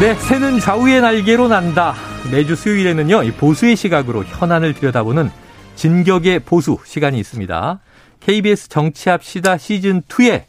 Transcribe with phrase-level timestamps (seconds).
[0.00, 1.94] 네, 새는 좌우의 날개로 난다.
[2.30, 5.30] 매주 수요일에는요, 이 보수의 시각으로 현안을 들여다보는
[5.74, 7.80] 진격의 보수 시간이 있습니다.
[8.20, 10.44] KBS 정치합 시다 시즌2에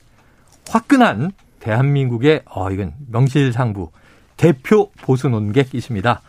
[0.69, 3.91] 화끈한 대한민국의, 어, 이건 명실상부
[4.35, 6.21] 대표 보수 논객이십니다.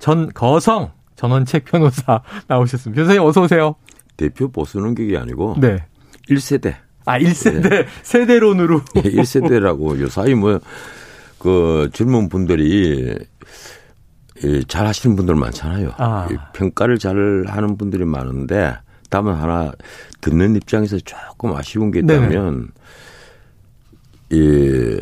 [0.00, 3.00] 전거성 전원책 변호사 나오셨습니다.
[3.00, 3.76] 변호사님 어서오세요.
[4.16, 5.56] 대표 보수 논객이 아니고.
[5.60, 5.84] 네.
[6.28, 6.74] 1세대.
[7.04, 7.86] 아, 1세대, 네.
[8.02, 8.80] 세대론으로.
[8.80, 10.58] 1세대라고 요 사이 뭐,
[11.46, 13.14] 그 젊은 분들이
[14.66, 15.92] 잘 하시는 분들 많잖아요.
[15.96, 16.26] 아.
[16.52, 18.76] 평가를 잘 하는 분들이 많은데
[19.10, 19.70] 다만 하나
[20.20, 22.72] 듣는 입장에서 조금 아쉬운 게 있다면
[24.30, 25.00] 이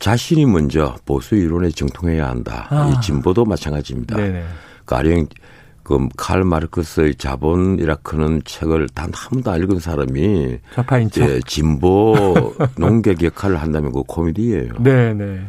[0.00, 2.66] 자신이 먼저 보수 이론에 정통해야 한다.
[2.68, 2.92] 아.
[2.94, 4.18] 이 진보도 마찬가지입니다.
[4.18, 4.44] 네네.
[4.84, 5.26] 가령
[5.84, 10.58] 그칼 마르크스의 자본이라 크는 책을 단 한 번도 안 읽은 사람이
[11.06, 14.72] 이제 진보 농객 역할을 한다면 그 코미디예요.
[14.80, 15.40] 네, 네.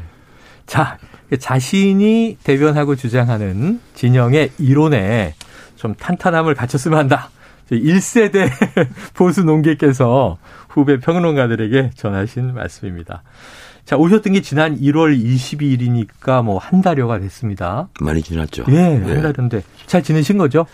[0.67, 0.97] 자,
[1.39, 5.33] 자신이 대변하고 주장하는 진영의 이론에
[5.75, 7.29] 좀 탄탄함을 갖췄으면 한다.
[7.71, 8.49] 1세대
[9.15, 10.37] 보수 농객께서
[10.69, 13.23] 후배 평론가들에게 전하신 말씀입니다.
[13.85, 17.87] 자, 오셨던 게 지난 1월 22일이니까 뭐 한 달여가 됐습니다.
[18.01, 18.65] 많이 지났죠.
[18.69, 19.21] 예, 한 네.
[19.21, 20.65] 달인데 잘 지내신 거죠?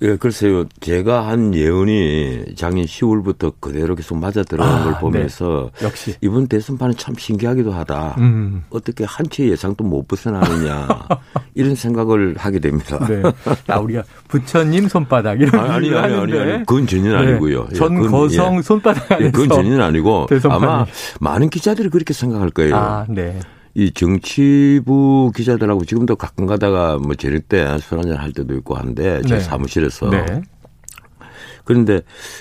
[0.00, 0.64] 예, 글쎄요.
[0.80, 4.98] 제가 한 예언이 작년 10월부터 그대로 계속 맞아 들어간 아, 걸 네.
[5.00, 5.86] 보면서 네.
[5.86, 8.14] 역시 이번 대선판은 참 신기하기도 하다.
[8.18, 8.64] 음.
[8.70, 10.86] 어떻게 한치 예상도 못 벗어나느냐
[11.54, 13.04] 이런 생각을 하게 됩니다.
[13.08, 13.22] 네.
[13.66, 17.16] 아, 우리가 부처님 손바닥 이런 아니 아니 아니, 아니, 그건 전혀 네.
[17.16, 17.66] 아니고요.
[17.72, 18.62] 예, 전 거성 예.
[18.62, 20.64] 손바닥 안에서 예, 그건 전혀 아니고 대선판이.
[20.64, 20.86] 아마
[21.20, 22.76] 많은 기자들이 그렇게 생각할 거예요.
[22.76, 23.40] 아, 네.
[23.78, 29.22] 이 정치부 기자들하고 지금도 가끔 가다가 뭐 저녁 때 술 한잔 할 때도 있고 한데
[29.22, 29.40] 제 네.
[29.40, 30.42] 사무실에서 네.
[31.64, 32.00] 그런데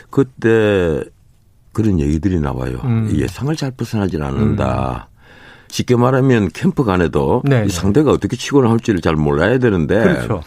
[0.09, 1.03] 그때
[1.73, 2.79] 그런 얘기들이 나와요.
[2.85, 3.11] 음.
[3.13, 5.09] 예상을 잘 벗어나질 않는다.
[5.11, 5.17] 음.
[5.69, 7.69] 쉽게 말하면 캠프 간에도 네, 이 네.
[7.69, 10.41] 상대가 어떻게 치고 나올지를 잘 몰라야 되는데 그렇죠.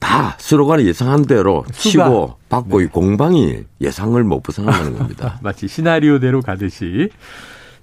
[0.00, 2.04] 다 서로간에 예상한 대로 수가.
[2.06, 2.84] 치고 받고 네.
[2.84, 5.38] 이 공방이 예상을 못 벗어나는 겁니다.
[5.44, 7.10] 마치 시나리오대로 가듯이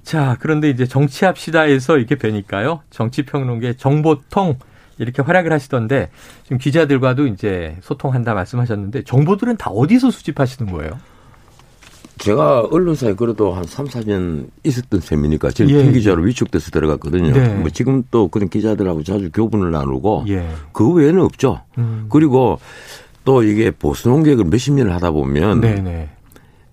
[0.07, 2.79] 자, 그런데 이제 정치합시다에서 이렇게 뵈니까요.
[2.91, 4.57] 정치평론계 정보통
[4.99, 6.09] 이렇게 활약을 하시던데
[6.43, 10.91] 지금 기자들과도 이제 소통한다 말씀하셨는데 정보들은 다 어디서 수집하시는 거예요?
[12.19, 15.91] 제가 언론사에 그래도 한 3, 4년 있었던 셈이니까 지금 예.
[15.91, 17.33] 기자로 위촉돼서 들어갔거든요.
[17.33, 17.55] 네.
[17.55, 20.47] 뭐 지금 또 그런 기자들하고 자주 교분을 나누고 예.
[20.71, 21.63] 그 외에는 없죠.
[21.79, 22.05] 음.
[22.09, 22.61] 그리고
[23.25, 25.81] 또 이게 보수 농객을 몇십 년을 하다 보면 네네.
[25.81, 26.09] 네.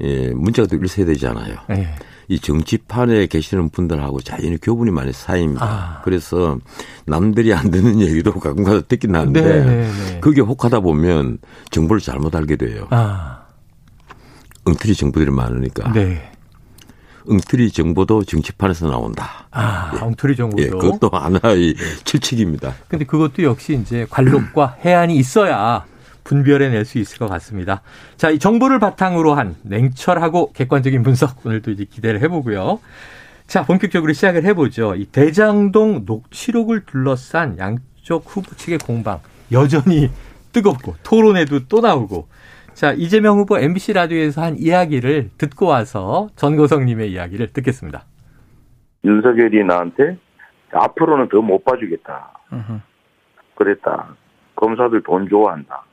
[0.03, 1.59] 예, 문자가 또 1세대잖아요.
[1.71, 1.89] 예.
[2.29, 5.65] 이 정치판에 계시는 분들하고 자연히 교분이 많이 쌓입니다.
[5.65, 6.01] 아.
[6.05, 6.59] 그래서
[7.07, 9.65] 남들이 안 듣는 얘기도 가끔 가다 듣긴 하는데 네네네.
[9.65, 10.21] 네, 네.
[10.21, 11.39] 그게 혹하다 보면
[11.71, 12.87] 정보를 잘못 알게 돼요.
[12.91, 13.43] 아.
[14.65, 15.93] 엉터리 정보들이 많으니까.
[15.93, 16.31] 네.
[17.29, 19.47] 엉터리 정보도 정치판에서 나온다.
[19.51, 20.01] 아, 예.
[20.01, 20.63] 엉터리 정보도.
[20.63, 21.75] 예, 그것도 하나의
[22.05, 22.75] 실칙입니다.
[22.89, 25.87] 근데 그것도 역시 이제 관록과 해안이 있어야
[26.25, 27.83] 분별해낼 수 있을 것 같습니다.
[28.17, 32.81] 자, 이 정보를 바탕으로 한 냉철하고 객관적인 분석 오늘도 이제 기대를 해보고요.
[33.47, 34.95] 자, 본격적으로 시작을 해보죠.
[34.97, 39.21] 이 대장동 녹취록을 둘러싼 양쪽 후보 측의 공방
[39.53, 40.11] 여전히
[40.53, 42.27] 뜨겁고 토론에도 또 나오고
[42.73, 48.05] 자, 이재명 후보 MBC 라디오에서 한 이야기를 듣고 와서 전거성님의 이야기를 듣겠습니다.
[49.05, 50.17] 윤석열이 나한테
[50.73, 52.33] 앞으로는 더 못 봐주겠다.
[53.55, 54.17] 그랬다.
[54.57, 55.85] 검사들 돈 좋아한다.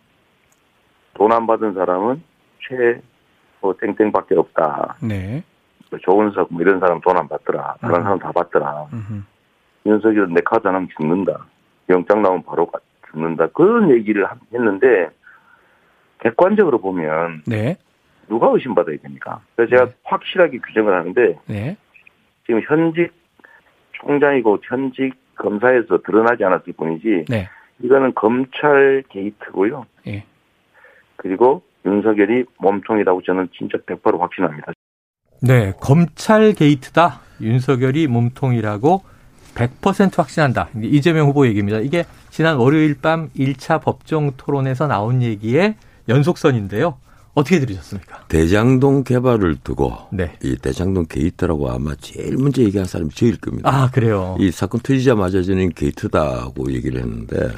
[1.21, 2.23] 돈 안 받은 사람은
[2.67, 2.99] 최,
[3.61, 4.95] 뭐, 땡땡밖에 없다.
[5.03, 5.43] 네.
[5.91, 7.75] 뭐 조은석, 뭐 이런 사람 돈 안 받더라.
[7.79, 8.03] 그런 음.
[8.03, 8.87] 사람 다 받더라.
[9.85, 11.45] 윤석열 내 카드 안 하면 죽는다.
[11.89, 12.67] 영장 나오면 바로
[13.11, 13.47] 죽는다.
[13.53, 15.09] 그런 얘기를 했는데,
[16.21, 17.77] 객관적으로 보면, 네.
[18.27, 19.41] 누가 의심받아야 됩니까?
[19.55, 19.95] 그래서 제가 네.
[20.05, 21.77] 확실하게 규정을 하는데, 네.
[22.47, 23.11] 지금 현직
[23.91, 27.47] 총장이고 현직 검사에서 드러나지 않았을 뿐이지, 네.
[27.83, 29.85] 이거는 검찰 게이트고요.
[30.07, 30.23] 예.
[31.21, 34.73] 그리고 윤석열이 몸통이라고 저는 진짜 100% 확신합니다.
[35.41, 37.21] 네, 검찰 게이트다.
[37.41, 39.03] 윤석열이 몸통이라고
[39.55, 40.69] 100% 확신한다.
[40.81, 41.79] 이재명 후보 얘기입니다.
[41.79, 45.75] 이게 지난 월요일 밤 1차 법정 토론에서 나온 얘기의
[46.09, 46.97] 연속선인데요.
[47.33, 48.25] 어떻게 들으셨습니까?
[48.27, 50.33] 대장동 개발을 두고 네.
[50.43, 53.69] 이 대장동 게이트라고 아마 제일 먼저 얘기한 사람이 저일 겁니다.
[53.71, 54.35] 아 그래요?
[54.39, 57.49] 이 사건 터지자마자 저는 게이트다고 얘기를 했는데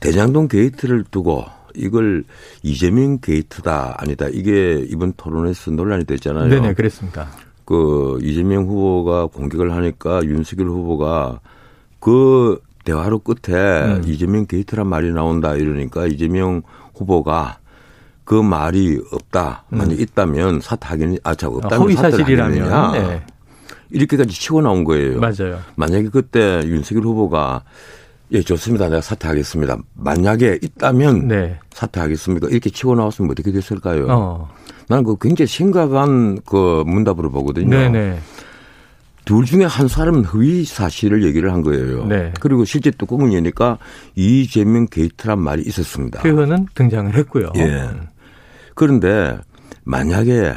[0.00, 1.44] 대장동 게이트를 두고
[1.78, 2.24] 이걸
[2.62, 6.48] 이재명 게이트다 아니다 이게 이번 토론에서 논란이 됐잖아요.
[6.48, 7.28] 네네 그랬습니다.
[7.64, 11.40] 그 이재명 후보가 공격을 하니까 윤석열 후보가
[12.00, 14.02] 그 대화록 끝에 음.
[14.06, 16.62] 이재명 게이트란 말이 나온다 이러니까 이재명
[16.94, 17.58] 후보가
[18.24, 19.64] 그 말이 없다.
[19.70, 20.00] 만약 음.
[20.00, 23.22] 있다면 사퇴하기는 아참 없다면 허위 사실이라면 네.
[23.90, 25.18] 이렇게까지 치고 나온 거예요.
[25.18, 25.60] 맞아요.
[25.76, 27.64] 만약에 그때 윤석열 후보가
[28.32, 28.88] 예 좋습니다.
[28.88, 29.78] 내가 사퇴하겠습니다.
[29.94, 31.58] 만약에 있다면 네.
[31.70, 32.48] 사퇴하겠습니까?
[32.50, 34.06] 이렇게 치고 나왔으면 어떻게 됐을까요?
[34.08, 34.48] 어.
[34.88, 37.70] 나는 그 굉장히 심각한 그 문답으로 보거든요.
[37.76, 38.18] 네네.
[39.24, 42.06] 둘 중에 한 사람은 허위 사실을 얘기를 한 거예요.
[42.06, 42.32] 네.
[42.40, 43.78] 그리고 실제 뚜껑을 여니까
[44.14, 46.22] 이재명 게이트란 말이 있었습니다.
[46.22, 47.52] 표현은 등장을 했고요.
[47.56, 47.88] 예.
[48.74, 49.38] 그런데
[49.84, 50.54] 만약에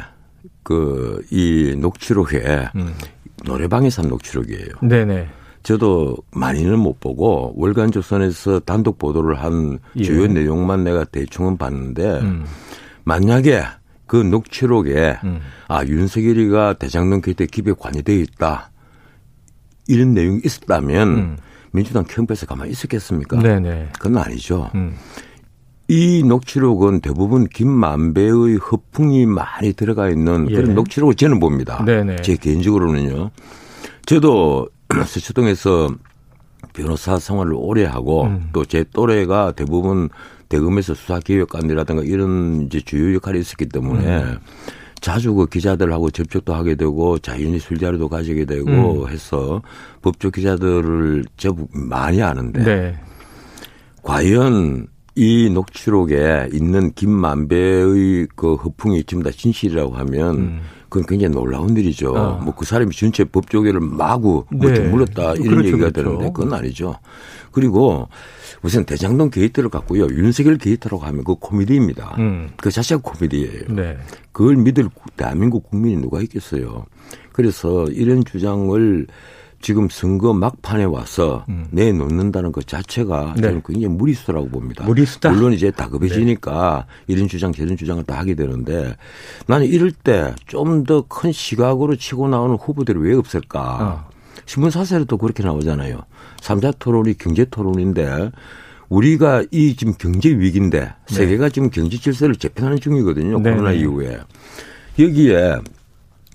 [0.62, 2.94] 그 이 녹취록에 음.
[3.44, 4.68] 노래방에서 한 녹취록이에요.
[4.82, 5.28] 네네.
[5.62, 10.02] 저도 많이는 못 보고 월간 조선에서 단독 보도를 한 예.
[10.02, 12.44] 주요 내용만 내가 대충은 봤는데 음.
[13.04, 13.62] 만약에
[14.06, 15.40] 그 녹취록에 음.
[15.68, 18.70] 아 윤석열이가 대장동 기획 관여되어 있다
[19.88, 21.36] 이런 내용이 있었다면 음.
[21.72, 23.38] 민주당 캠프에서 가만히 있었겠습니까?
[23.40, 23.90] 네네.
[23.98, 24.70] 그건 아니죠.
[24.74, 24.94] 음.
[25.88, 30.56] 이 녹취록은 대부분 김만배의 허풍이 많이 들어가 있는 예.
[30.56, 31.84] 그런 녹취록을 저는 봅니다.
[31.84, 32.22] 네네.
[32.22, 33.30] 제 개인적으로는요.
[34.06, 34.68] 저도
[35.04, 35.90] 서초동에서
[36.72, 38.50] 변호사 생활을 오래 하고 음.
[38.52, 40.08] 또제 또래가 대부분
[40.48, 44.38] 대검에서 수사기획관이라든가 이런 이제 주요 역할이 있었기 때문에 음.
[45.00, 49.08] 자주 그 기자들하고 접촉도 하게 되고 자연히 술자리도 가지게 되고 음.
[49.08, 49.62] 해서
[50.00, 53.00] 법조 기자들을 제법 많이 아는데 네.
[54.02, 60.60] 과연 이 녹취록에 있는 김만배의 그 허풍이 지금 다 진실이라고 하면 음.
[60.92, 62.14] 그건 굉장히 놀라운 일이죠.
[62.14, 62.32] 아.
[62.44, 64.80] 뭐그 사람이 전체 법조계를 마구 뭐 네.
[64.80, 65.92] 물렀다 이런 그렇죠, 얘기가 그렇죠.
[66.02, 66.98] 되는데 그건 아니죠.
[67.50, 68.10] 그리고
[68.62, 70.08] 우선 대장동 게이트를 갖고요.
[70.08, 72.16] 윤석열 게이트라고 하면 그 코미디입니다.
[72.18, 72.50] 음.
[72.58, 73.68] 그 자체가 코미디예요.
[73.70, 73.96] 네.
[74.32, 76.84] 그걸 믿을 대한민국 국민이 누가 있겠어요.
[77.32, 79.06] 그래서 이런 주장을
[79.62, 81.66] 지금 선거 막판에 와서 음.
[81.70, 83.42] 내놓는다는 것 자체가 네.
[83.42, 84.84] 저는 굉장히 무리수라고 봅니다.
[84.84, 85.30] 무리수다.
[85.32, 87.14] 물론 이제 다급해지니까 네.
[87.14, 88.96] 이런 주장 저런 주장을 다 하게 되는데
[89.46, 94.04] 나는 이럴 때 좀 더 큰 시각으로 치고 나오는 후보들이 왜 없을까?
[94.06, 94.10] 어.
[94.46, 96.00] 신문 사설에도 그렇게 나오잖아요.
[96.40, 98.30] 삼자 토론이 경제 토론인데
[98.88, 101.14] 우리가 이 지금 경제 위기인데 네.
[101.14, 103.38] 세계가 지금 경제 질서를 재편하는 중이거든요.
[103.40, 103.50] 네.
[103.52, 104.18] 코로나 이후에.
[104.98, 105.58] 여기에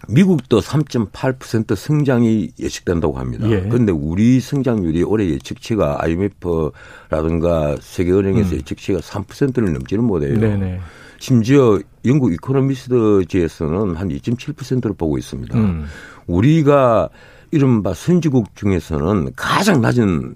[0.08, 3.50] 미국도 3.8% 성장이 예측된다고 합니다.
[3.50, 3.62] 예.
[3.62, 8.56] 그런데 우리 성장률이 올해 예측치가 IMF라든가 세계은행에서 음.
[8.58, 10.40] 예측치가 3%를 넘지는 못해요.
[10.40, 10.80] 네네.
[11.20, 15.58] 심지어 영국 이코노미스트지에서는 한 2.7%를 보고 있습니다.
[15.58, 15.86] 음.
[16.28, 17.10] 우리가
[17.52, 20.36] 이른바 선진국 중에서는 가장 낮은.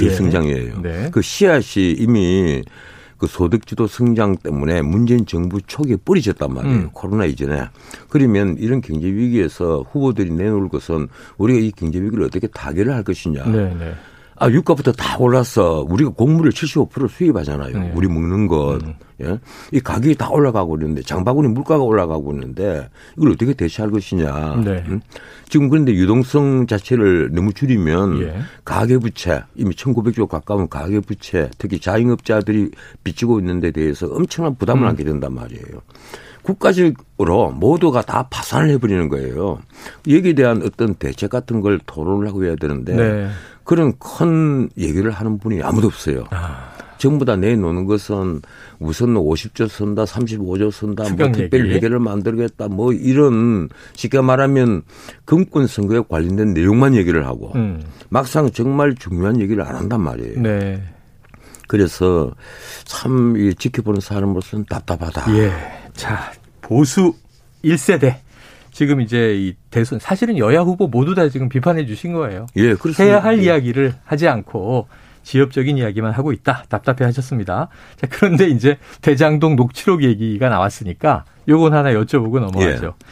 [0.00, 0.72] 예.
[0.82, 1.10] 네.
[1.12, 2.60] 그 씨앗이 이미
[3.18, 6.76] 그 소득주도 성장 때문에 문재인 정부 초기에 뿌리졌단 말이에요.
[6.76, 6.90] 음.
[6.92, 7.68] 코로나 이전에.
[8.08, 11.08] 그러면 이런 경제 위기에서 후보들이 내놓을 것은
[11.38, 13.44] 우리가 이 경제 위기를 어떻게 타개를 할 것이냐.
[13.44, 13.94] 네, 네.
[14.38, 15.84] 아, 유가부터 다 올랐어.
[15.88, 17.78] 우리가 곡물을 75% 수입하잖아요.
[17.78, 17.92] 네.
[17.94, 18.82] 우리 먹는 것.
[18.84, 18.94] 음.
[19.22, 19.38] 예?
[19.72, 24.60] 이 가격이 다 올라가고 있는데 장바구니 물가가 올라가고 있는데 이걸 어떻게 대체할 것이냐.
[24.62, 24.84] 네.
[24.88, 25.00] 음?
[25.48, 28.38] 지금 그런데 유동성 자체를 너무 줄이면 예.
[28.64, 32.72] 가계부채 이미 1900조 가까운 가계부채 특히 자영업자들이
[33.04, 34.88] 빚지고 있는 데 대해서 엄청난 부담을 음.
[34.88, 35.80] 안게 된단 말이에요.
[36.46, 39.58] 국가적으로 모두가 다 파산을 해버리는 거예요.
[40.08, 43.28] 여기에 대한 어떤 대책 같은 걸 토론을 하고 해야 되는데 네.
[43.64, 46.24] 그런 큰 얘기를 하는 분이 아무도 없어요.
[46.30, 46.76] 아.
[46.98, 48.40] 전부 다 내놓는 것은
[48.78, 54.82] 우선 50조 쓴다, 35조 쓴다, 뭐 특별 회계를 만들겠다, 뭐 이런 쉽게 말하면
[55.26, 57.82] 금권 선거에 관련된 내용만 얘기를 하고 음.
[58.08, 60.40] 막상 정말 중요한 얘기를 안 한단 말이에요.
[60.40, 60.82] 네.
[61.68, 62.32] 그래서
[62.84, 65.36] 참 지켜보는 사람으로서는 답답하다.
[65.36, 65.52] 예.
[65.96, 67.14] 자, 보수
[67.64, 68.16] 1세대.
[68.70, 72.46] 지금 이제 이 대선 사실은 여야 후보 모두 다 지금 비판해 주신 거예요.
[72.56, 73.04] 예, 그렇습니다.
[73.04, 74.86] 해야 할 이야기를 하지 않고
[75.22, 76.64] 지엽적인 이야기만 하고 있다.
[76.68, 77.68] 답답해 하셨습니다.
[77.96, 82.86] 자, 그런데 이제 대장동 녹취록 얘기가 나왔으니까 요건 하나 여쭤보고 넘어가죠.
[82.86, 83.06] 예.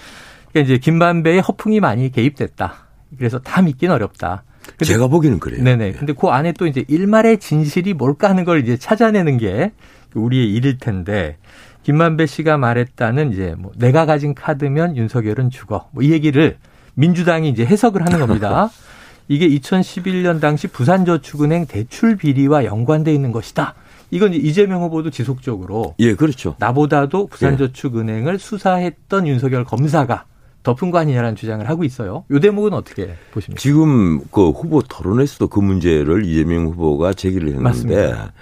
[0.52, 2.86] 그러니까 이제 김만배의 허풍이 많이 개입됐다.
[3.16, 4.44] 그래서 다 믿긴 어렵다.
[4.66, 5.62] 근데, 제가 보기는 그래요.
[5.62, 5.86] 네네.
[5.86, 5.92] 예.
[5.92, 9.72] 근데 그 안에 또 이제 일말의 진실이 뭘까 하는 걸 이제 찾아내는 게
[10.14, 11.38] 우리의 일일 텐데
[11.84, 15.88] 김만배 씨가 말했다는 이제 뭐 내가 가진 카드면 윤석열은 죽어.
[15.92, 16.56] 뭐 이 얘기를
[16.94, 18.70] 민주당이 이제 해석을 하는 겁니다.
[19.28, 23.74] 이게 2011년 당시 부산저축은행 대출 비리와 연관돼 있는 것이다.
[24.10, 26.56] 이건 이재명 후보도 지속적으로 예, 그렇죠.
[26.58, 28.38] 나보다도 부산저축은행을 예.
[28.38, 30.24] 수사했던 윤석열 검사가
[30.62, 32.24] 덮은 거 아니냐라는 주장을 하고 있어요.
[32.30, 33.60] 이 대목은 어떻게 보십니까?
[33.60, 38.32] 지금 그 후보 토론에서도 그 문제를 이재명 후보가 제기를 했는데 맞습니다.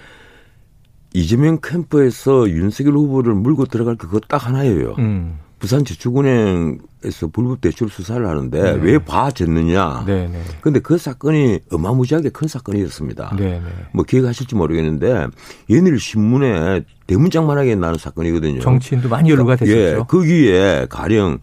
[1.13, 4.95] 이재명 캠프에서 윤석열 후보를 물고 들어갈 게 그거 딱 하나예요.
[4.97, 5.39] 음.
[5.59, 8.79] 부산저축은행에서 불법 대출 수사를 하는데 네.
[8.81, 10.03] 왜 봐줬느냐.
[10.05, 10.79] 그런데 네, 네.
[10.81, 13.35] 그 사건이 어마무지하게 큰 사건이었습니다.
[13.37, 13.59] 네네.
[13.59, 13.71] 네.
[13.93, 15.27] 뭐 기억하실지 모르겠는데
[15.69, 18.59] 연일 신문에 대문짝만하게 나는 사건이거든요.
[18.59, 19.79] 정치인도 많이 연루가 됐었죠.
[19.79, 21.39] 예, 거기에 가령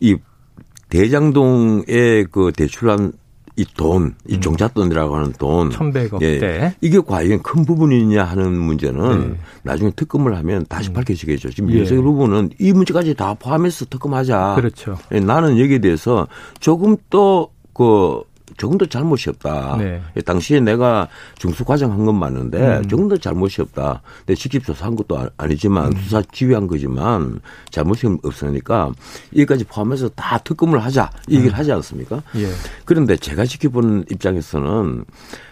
[0.00, 0.16] 이
[0.88, 3.12] 대장동에 그 대출한
[3.58, 4.40] 이 돈, 이 음.
[4.40, 5.70] 종잣돈이라고 하는 돈.
[5.72, 9.36] 천백억 예, 이게 과연 큰 부분이냐 하는 문제는 네.
[9.64, 10.94] 나중에 특검을 하면 다시 음.
[10.94, 11.50] 밝혀지겠죠.
[11.50, 11.78] 지금 예.
[11.78, 14.54] 윤석열 후보는 이 문제까지 다 포함해서 특검하자.
[14.54, 14.96] 그렇죠.
[15.12, 16.28] 예, 나는 여기에 대해서
[16.60, 18.22] 조금 또그
[18.56, 19.76] 조금 더 잘못이 없다.
[19.78, 20.00] 네.
[20.24, 22.88] 당시에 내가 중수 과정한 건 맞는데 음.
[22.88, 24.02] 조금 더 잘못이 없다.
[24.26, 25.96] 내 직접 조사한 것도 아니지만 음.
[25.98, 27.40] 수사 지휘한 거지만
[27.70, 28.92] 잘못이 없으니까
[29.34, 31.58] 여기까지 포함해서 다 특검을 하자 이 얘기를 음.
[31.58, 32.22] 하지 않습니까?
[32.36, 32.48] 예.
[32.84, 35.04] 그런데 제가 지켜보는 입장에서는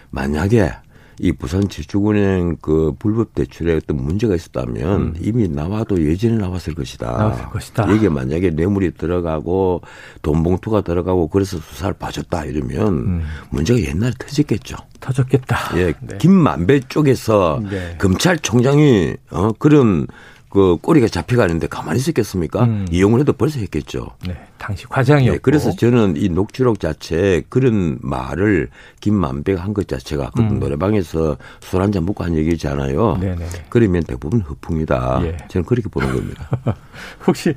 [0.09, 0.71] 만약에
[1.19, 5.13] 이 부산 지축은행 그 불법 대출에 어떤 문제가 있었다면 음.
[5.19, 7.11] 이미 나와도 예전에 나왔을 것이다.
[7.11, 7.91] 나왔을 것이다.
[7.91, 9.81] 이게 만약에 뇌물이 들어가고
[10.21, 13.23] 돈 봉투가 들어가고 그래서 수사를 봐줬다 이러면 음.
[13.49, 14.77] 문제가 옛날에 터졌겠죠.
[14.99, 15.77] 터졌겠다.
[15.77, 16.17] 예, 네.
[16.19, 17.97] 김만배 쪽에서 네.
[17.97, 20.07] 검찰총장이 어 그런
[20.49, 22.63] 그 꼬리가 잡혀가는데 가만히 있었겠습니까?
[22.63, 22.87] 음.
[22.89, 24.07] 이용을 해도 벌써 했겠죠.
[24.25, 25.33] 네, 당시 과장이었고.
[25.35, 28.69] 네, 그래서 저는 이 녹취록 자체 그런 말을
[29.01, 30.59] 김만배가 한 것 자체가 그 음.
[30.59, 33.17] 노래방에서 술 한잔 먹고 한 얘기잖아요.
[33.17, 33.45] 네네.
[33.69, 35.19] 그러면 대부분 허풍이다.
[35.23, 35.37] 예.
[35.49, 36.49] 저는 그렇게 보는 겁니다.
[37.27, 37.53] 혹시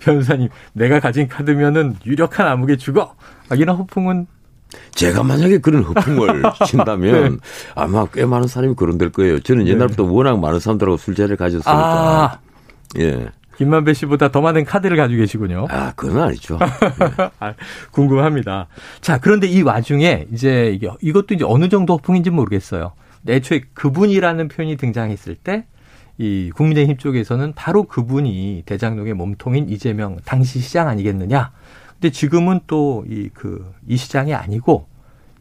[0.00, 3.14] 변호사님 내가 가진 카드면은 유력한 암흑에 죽어?
[3.48, 4.26] 아, 이런 허풍은
[4.94, 7.38] 제가 만약에 그런 허풍을 친다면 네.
[7.74, 9.40] 아마 꽤 많은 사람이 그런 될 거예요.
[9.40, 9.72] 저는 네.
[9.72, 10.08] 옛날부터 네.
[10.10, 11.70] 워낙 많은 사람들하고 술자리를 가졌으니까.
[11.72, 12.38] 아,
[12.98, 13.28] 예.
[13.56, 15.66] 김만배 씨보다 더 많은 카드를 가지고 계시군요.
[15.68, 16.58] 아, 그건 아니죠.
[16.58, 16.66] 네.
[17.40, 17.54] 아,
[17.90, 18.68] 궁금합니다.
[19.00, 22.92] 자, 그런데 이 와중에 이제 이게 이것도 이제 어느 정도 허풍인지 모르겠어요.
[23.28, 25.66] 애초에 그분이라는 표현이 등장했을 때
[26.18, 31.52] 이 국민의힘 쪽에서는 바로 그분이 대장동의 몸통인 이재명 당시 시장 아니겠느냐.
[32.00, 34.86] 근데 지금은 또 이 그 이 시장이 아니고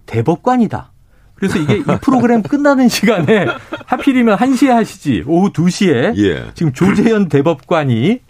[0.05, 0.91] 대법관이다.
[1.35, 3.45] 그래서 이게 이 프로그램 끝나는 시간에
[3.85, 6.45] 하필이면 1시에 하시지 오후 2시에 예.
[6.55, 8.21] 지금 조재현 대법관이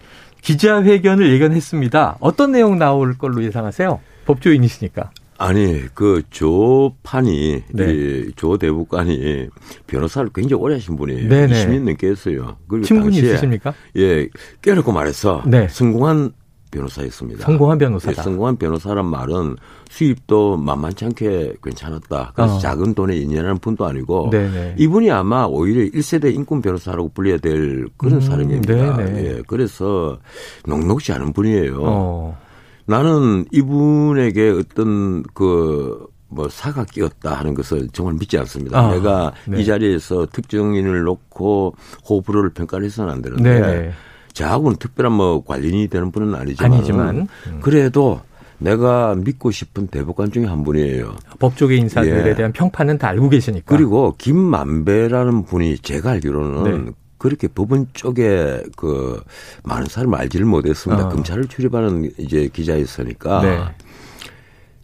[0.42, 2.18] 기자회견을 예견했습니다.
[2.20, 4.00] 어떤 내용 나올 걸로 예상하세요?
[4.26, 5.12] 법조인이시니까.
[5.40, 8.26] 아니 그 조 판이 네.
[8.36, 9.50] 조 대법관이
[9.86, 11.30] 변호사를 굉장히 오래 하신 분이에요.
[11.30, 11.54] 네네.
[11.54, 12.58] 20년 넘게 했어요.
[12.68, 13.74] 그리고 친분이 있으십니까?
[13.98, 14.28] 예,
[14.64, 15.68] 깨놓고 말해서 네.
[15.70, 16.32] 성공한
[16.78, 17.44] 변호사였습니다.
[17.46, 18.16] 성공한 변호사다.
[18.16, 19.56] 네, 성공한 변호사란 말은
[19.90, 22.34] 수입도 만만치 않게 괜찮았다.
[22.36, 22.60] 그래서 어.
[22.60, 24.76] 작은 돈에 인연하는 분도 아니고 네네.
[24.78, 28.74] 이분이 아마 오히려 1세대 인권 변호사라고 불려야 될 그런 음, 사람입니다.
[29.18, 30.18] 예, 그래서
[30.66, 31.78] 녹록지 않은 분이에요.
[31.80, 32.38] 어.
[32.86, 38.80] 나는 이분에게 어떤 그 뭐 사가 끼었다 하는 것을 정말 믿지 않습니다.
[38.80, 39.62] 아, 내가 네.
[39.62, 41.76] 이 자리에서 특정인을 놓고
[42.10, 43.92] 호불호를 평가를 해서는 안 되는데 네네.
[44.38, 47.60] 저하고는 특별한 뭐 관련이 되는 분은 아니지만, 아니지만 음.
[47.62, 48.22] 그래도
[48.60, 51.16] 내가 믿고 싶은 대법관 중에 한 분이에요.
[51.40, 52.36] 법조계 인사들에 예.
[52.36, 53.76] 대한 평판은 다 알고 계시니까.
[53.76, 56.92] 그리고 김만배라는 분이 제가 알기로는 네.
[57.18, 59.22] 그렇게 법원 쪽에 그
[59.64, 61.08] 많은 사람을 알지를 못했습니다.
[61.08, 61.10] 어.
[61.10, 63.42] 검찰을 출입하는 이제 기자였으니까.
[63.42, 63.60] 네.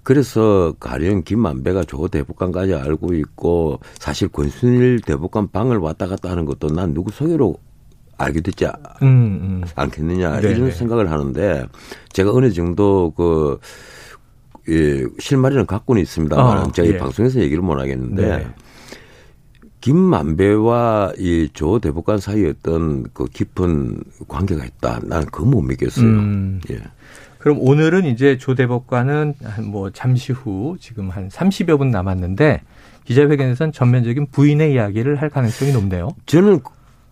[0.01, 6.67] 그래서 가령 김만배가 조 대법관까지 알고 있고 사실 권순일 대법관 방을 왔다 갔다 하는 것도
[6.67, 7.57] 난 누구 소개로
[8.23, 8.71] 알게 됐지 음,
[9.03, 9.63] 음.
[9.75, 10.55] 않겠느냐 네네.
[10.55, 11.65] 이런 생각을 하는데
[12.11, 13.59] 제가 어느 정도 그
[14.69, 16.91] 예, 실마리는 갖고는 있습니다만 어, 제가 예.
[16.91, 18.47] 이 방송에서 얘기를 못 하겠는데 네.
[19.81, 24.99] 김만배와 이 조 대법관 사이에 어떤 그 깊은 관계가 있다.
[25.03, 26.05] 나는 그거 못 믿겠어요.
[26.05, 26.61] 음.
[26.71, 26.79] 예.
[27.37, 29.33] 그럼 오늘은 이제 조 대법관은
[29.65, 32.61] 뭐 잠시 후 지금 한 30여 분 남았는데
[33.03, 36.15] 기자회견에서는 전면적인 부인의 이야기를 할 가능성이 높네요.
[36.25, 36.61] 저는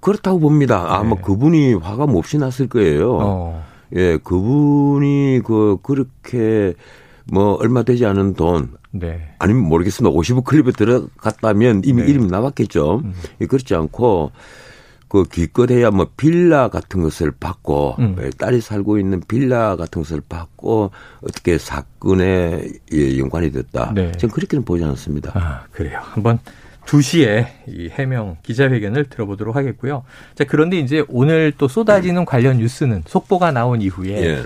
[0.01, 0.85] 그렇다고 봅니다.
[0.95, 1.21] 아마 네.
[1.21, 3.17] 그분이 화가 몹시 났을 거예요.
[3.21, 3.65] 어.
[3.95, 6.73] 예, 그분이 그 그렇게
[7.31, 9.33] 뭐 얼마 되지 않은 돈 네.
[9.39, 10.13] 아니면 모르겠습니다.
[10.15, 12.09] 50억 클립에 들어갔다면 이미 네.
[12.09, 13.01] 이름이 나왔겠죠.
[13.03, 13.13] 음.
[13.39, 14.31] 예, 그렇지 않고
[15.07, 18.15] 그 기껏해야 뭐 빌라 같은 것을 받고 음.
[18.21, 20.91] 예, 딸이 살고 있는 빌라 같은 것을 받고
[21.21, 23.91] 어떻게 사건에 예, 연관이 됐다.
[23.93, 24.11] 네.
[24.13, 25.31] 저는 그렇게는 보지 않습니다.
[25.35, 25.99] 아, 그래요.
[26.01, 26.39] 한번
[26.85, 30.03] 2시에 이 해명 기자회견을 들어보도록 하겠고요.
[30.35, 34.43] 자, 그런데 이제 오늘 또 쏟아지는 관련 뉴스는 속보가 나온 이후에 예.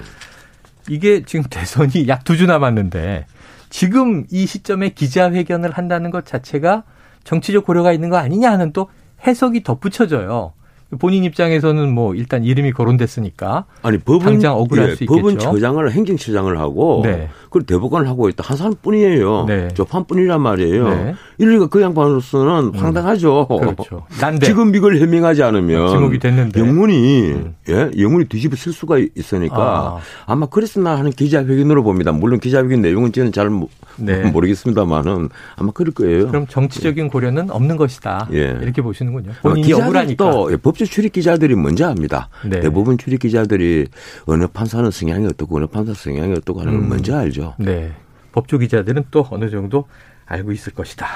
[0.90, 3.26] 이게 지금 대선이 약 두 주 남았는데
[3.70, 6.84] 지금 이 시점에 기자회견을 한다는 것 자체가
[7.24, 8.90] 정치적 고려가 있는 거 아니냐 하는 또
[9.26, 10.54] 해석이 덧붙여져요.
[10.98, 15.22] 본인 입장에서는 뭐 일단 이름이 거론됐으니까 아니 법은 당장 억울할 예, 수 있겠죠.
[15.22, 17.30] 법은 처장을 행정처장을 하고 네.
[17.50, 19.46] 그리고 대법관을 하고 있다 한 사람뿐이에요.
[19.48, 19.68] 네.
[19.74, 20.90] 저판뿐이란 말이에요.
[20.90, 21.16] 네.
[21.38, 22.76] 이러니까 그 양반으로서는 음.
[22.76, 23.48] 황당하죠.
[23.48, 24.06] 그렇죠.
[24.20, 27.56] 난데 지금 이걸 해명하지 않으면 지목이 됐는데 영문이 음.
[27.70, 30.36] 예 영문이 뒤집어 쓸 수가 있으니까 아.
[30.36, 32.12] 마 그랬으나 하는 기자회견으로 봅니다.
[32.12, 33.50] 물론 기자회견 내용은 저는 잘
[33.98, 34.24] 네.
[34.32, 36.28] 모르겠습니다만은 아마 그럴 거예요.
[36.28, 38.28] 그럼 정치적인 고려는 없는 것이다.
[38.34, 38.58] 예.
[38.62, 39.32] 이렇게 보시는군요.
[39.42, 40.32] 본인이 억울하니까.
[40.32, 42.30] 또 법조 출입 기자들이 먼저 합니다.
[42.46, 42.60] 네.
[42.60, 43.88] 대부분 출입 기자들이
[44.26, 46.90] 어느 판사는 성향이 어떻고 어느 판사 성향이 어떻고 하는 걸 음.
[46.90, 47.56] 먼저 알죠.
[47.60, 47.94] 네.
[48.32, 49.86] 법조 기자들은 또 어느 정도
[50.26, 51.08] 알고 있을 것이다.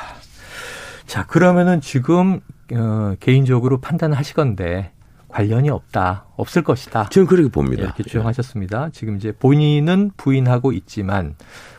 [1.06, 2.40] 자, 그러면은 지금
[2.74, 4.92] 어, 개인적으로 판단하시건데
[5.28, 7.10] 관련이 없다, 없을 것이다.
[7.10, 7.84] 저는 그렇게 봅니다.
[7.84, 8.90] 이렇게 주장하셨습니다.
[8.92, 11.36] 지금 이제 본인은 부인하고 있지만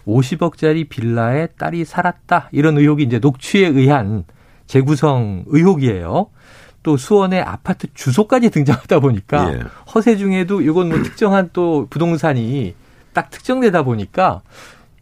[0.07, 4.25] 50억짜리 빌라에 딸이 살았다 이런 의혹이 이제 녹취에 의한
[4.67, 6.29] 재구성 의혹이에요.
[6.83, 9.61] 또 수원의 아파트 주소까지 등장하다 보니까 예.
[9.95, 12.75] 허세 중에도 이건 뭐 특정한 또 부동산이
[13.13, 14.41] 딱 특정되다 보니까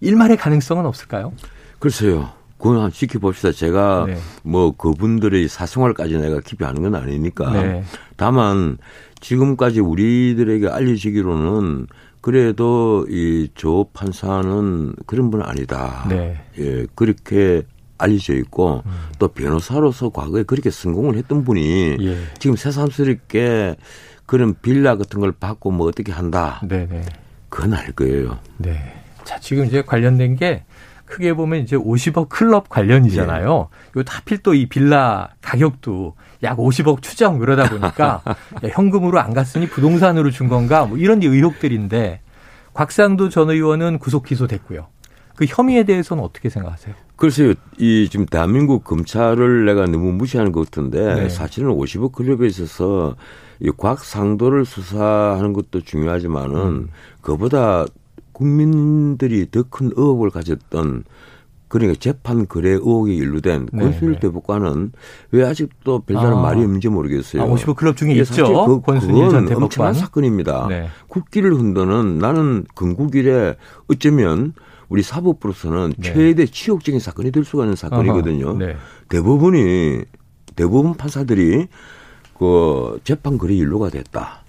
[0.01, 1.33] 일말의 가능성은 없을까요?
[1.79, 2.31] 글쎄요.
[2.57, 3.53] 그건 한번 지켜봅시다.
[3.53, 4.19] 제가 네.
[4.43, 7.53] 뭐 그분들의 사생활까지 내가 깊이 아는 건 아니니까.
[7.53, 7.85] 네.
[8.17, 8.79] 다만
[9.21, 11.87] 지금까지 우리들에게 알려지기로는
[12.21, 16.05] 그래도 이 조 판사는 그런 분은 아니다.
[16.09, 16.37] 네.
[16.59, 17.63] 예, 그렇게
[17.99, 18.93] 알려져 있고 음.
[19.19, 22.17] 또 변호사로서 과거에 그렇게 성공을 했던 분이 예.
[22.39, 23.77] 지금 새삼스럽게
[24.27, 26.61] 그런 빌라 같은 걸 받고 뭐 어떻게 한다.
[26.67, 26.87] 네네.
[26.87, 27.03] 네.
[27.49, 28.39] 그건 알 거예요.
[28.59, 29.03] 네.
[29.25, 30.65] 자, 지금 이제 관련된 게
[31.07, 33.69] 크게 보면 이제 50억 클럽 관련이잖아요.
[33.97, 34.01] 예.
[34.01, 38.23] 요 하필 또 이 빌라 가격도 약 50억 추정 그러다 보니까
[38.71, 42.21] 현금으로 안 갔으니 부동산으로 준 건가 뭐 이런 의혹들인데
[42.75, 44.87] 곽상도 전 의원은 구속 기소됐고요.
[45.35, 46.95] 그 혐의에 대해서는 어떻게 생각하세요?
[47.19, 51.29] 글쎄요, 이 지금 대한민국 검찰을 내가 너무 무시하는 것 같은데 네.
[51.29, 53.17] 사실은 50억 클럽에 있어서
[53.61, 56.89] 이 곽상도를 수사하는 것도 중요하지만은 음.
[57.21, 57.85] 그보다
[58.33, 61.03] 국민들이 더 큰 의혹을 가졌던
[61.67, 64.21] 그러니까 재판 거래 의혹이 일루된 네, 권순일 네.
[64.21, 64.93] 대법관은
[65.33, 66.41] 왜 아직도 별다른 아.
[66.41, 67.43] 말이 없는지 모르겠어요.
[67.43, 68.65] 아, 50억 클럽 중에 있죠.
[68.65, 69.63] 그, 권순일 전 대법관.
[69.65, 70.67] 엄청난 사건입니다.
[70.69, 70.89] 네.
[71.09, 73.57] 국기를 흔드는 나는 건국일에
[73.89, 74.55] 어쩌면
[74.89, 76.13] 우리 사법부로서는 네.
[76.13, 78.57] 최대 치욕적인 사건이 될 수가 있는 사건이거든요.
[78.57, 78.77] 네.
[79.09, 80.03] 대부분이
[80.57, 81.67] 대부분 판사들이
[82.39, 84.45] 그 재판 거래 일로가 됐다.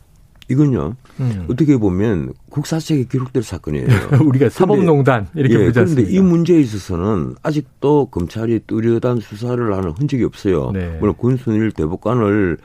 [0.50, 0.96] 이건요.
[1.20, 1.46] 음.
[1.50, 3.88] 어떻게 보면 국사책에 기록될 사건이에요.
[4.26, 6.08] 우리가 사법농단 이렇게 예, 보지 않습니까?
[6.08, 10.72] 그런데 이 문제에 있어서는 아직도 검찰이 뚜렷한 수사를 하는 흔적이 없어요.
[10.72, 10.98] 네.
[11.00, 12.58] 물론 군순일 대법관을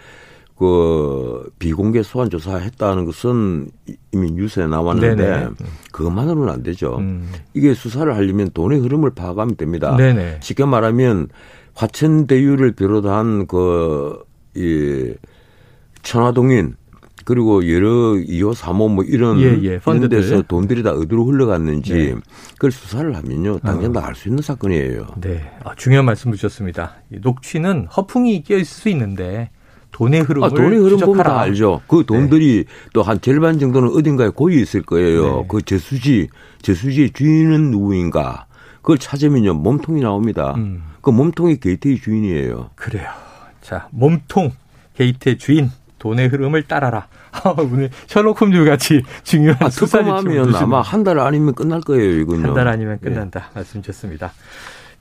[0.56, 3.68] 그 비공개 소환 조사했다는 것은
[4.12, 5.48] 이미 뉴스에 나왔는데 네네.
[5.92, 6.96] 그것만으로는 안 되죠.
[6.98, 7.28] 음.
[7.54, 9.96] 이게 수사를 하려면 돈의 흐름을 파악하면 됩니다.
[9.96, 10.38] 네네.
[10.40, 11.28] 쉽게 말하면
[11.74, 15.14] 화천대유를 비롯한 그이
[16.02, 16.76] 천화동인
[17.24, 19.80] 그리고 여러 2호, 3호 뭐 이런, 예, 예.
[19.84, 22.14] 이런 데서 돈들이 다 어디로 흘러갔는지 네.
[22.52, 23.60] 그걸 수사를 하면요.
[23.60, 23.92] 당연 히 어.
[23.92, 25.06] 다알 수 있는 사건이에요.
[25.22, 25.40] 네.
[25.64, 26.96] 아, 중요한 말씀 주셨습니다.
[27.08, 29.50] 녹취는 허풍이 끼어 있을 수 있는데
[29.94, 31.80] 돈의 흐름을 아, 돈의 흐름 보면 다 알죠.
[31.86, 32.02] 그 네.
[32.06, 32.88] 돈들이 네.
[32.92, 35.36] 또한 절반 정도는 어딘가에 고여 있을 거예요.
[35.42, 35.44] 네.
[35.48, 36.28] 그 저수지,
[36.62, 38.46] 저수지의 주인은 누구인가.
[38.82, 39.54] 그걸 찾으면요.
[39.54, 40.54] 몸통이 나옵니다.
[40.56, 40.82] 음.
[41.00, 42.70] 그 몸통이 게이트의 주인이에요.
[42.74, 43.08] 그래요.
[43.62, 44.50] 자, 몸통
[44.96, 47.06] 게이트의 주인 돈의 흐름을 따라라.
[47.56, 52.48] 오늘 셜록 홈즈 같이 중요한 아, 수사하면 아마 한 달 아니면 끝날 거예요, 이건요.
[52.48, 53.08] 한 달 아니면 예.
[53.08, 53.40] 끝난다.
[53.40, 53.46] 네.
[53.54, 54.32] 말씀 주셨습니다.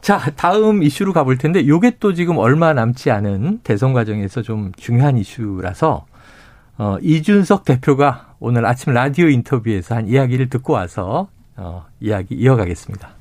[0.03, 5.17] 자, 다음 이슈로 가볼 텐데 요게 또 지금 얼마 남지 않은 대선 과정에서 좀 중요한
[5.17, 6.05] 이슈라서
[6.77, 13.11] 어, 이준석 대표가 오늘 아침 라디오 인터뷰에서 한 이야기를 듣고 와서 어, 이야기 이어가겠습니다.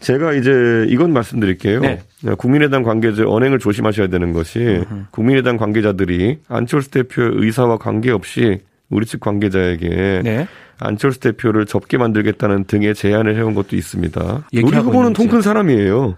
[0.00, 1.80] 제가 이제 이건 말씀드릴게요.
[1.80, 2.02] 네.
[2.38, 4.82] 국민의당 관계자 언행을 조심하셔야 되는 것이.
[5.10, 10.48] 국민의당 관계자들이 안철수 대표의 의사와 관계없이 우리 측 관계자에게 네.
[10.78, 14.44] 안철수 대표를 접게 만들겠다는 등의 제안을 해온 것도 있습니다.
[14.52, 16.16] 우리 후보는 통 큰 사람이에요.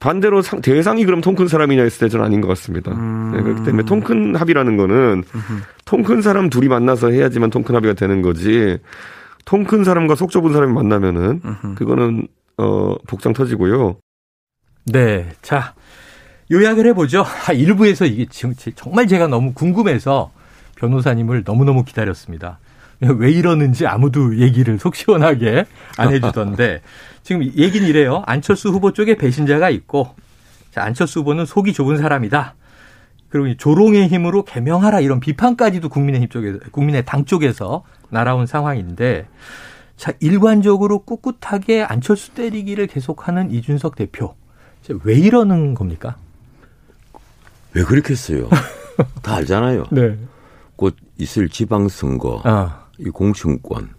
[0.00, 2.92] 반대로 상, 대상이 그럼 통 큰 사람이냐 했을 때 저는 아닌 것 같습니다.
[2.92, 3.32] 음.
[3.34, 5.24] 네, 그렇기 때문에 통 큰 합의라는 거는
[5.84, 8.78] 통 큰 사람 둘이 만나서 해야지만 통 큰 합의가 되는 거지.
[9.46, 11.40] 통 큰 사람과 속 좁은 사람이 만나면은
[11.76, 12.26] 그거는
[12.58, 13.96] 어, 복장 터지고요.
[14.86, 15.28] 네.
[15.42, 15.74] 자,
[16.52, 17.24] 요약을 해보죠.
[17.54, 20.30] 일부에서 이게 지금 정말 제가 너무 궁금해서
[20.76, 22.58] 변호사님을 너무너무 기다렸습니다.
[23.18, 26.82] 왜 이러는지 아무도 얘기를 속 시원하게 안 해주던데
[27.22, 28.22] 지금 얘기는 이래요.
[28.26, 30.14] 안철수 후보 쪽에 배신자가 있고
[30.70, 32.54] 자, 안철수 후보는 속이 좁은 사람이다.
[33.28, 39.26] 그리고 조롱의 힘으로 개명하라 이런 비판까지도 국민의힘 쪽에서 국민의 당 쪽에서 날아온 상황인데
[39.96, 44.34] 자, 일관적으로 꿋꿋하게 안철수 때리기를 계속하는 이준석 대표.
[45.04, 46.16] 왜 이러는 겁니까?
[47.72, 48.48] 왜 그렇겠어요?
[49.22, 49.84] 다 알잖아요.
[49.92, 50.16] 네.
[50.76, 52.83] 곧 있을 지방선거, 아.
[52.98, 53.90] 이 공천권,